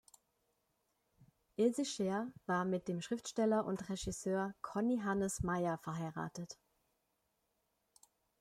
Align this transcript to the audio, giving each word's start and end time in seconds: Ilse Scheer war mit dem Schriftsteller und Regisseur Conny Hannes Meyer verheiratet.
Ilse 1.57 1.85
Scheer 1.85 2.33
war 2.47 2.65
mit 2.65 2.87
dem 2.87 3.03
Schriftsteller 3.03 3.65
und 3.65 3.87
Regisseur 3.87 4.55
Conny 4.63 4.97
Hannes 5.03 5.41
Meyer 5.41 5.77
verheiratet. 5.77 6.57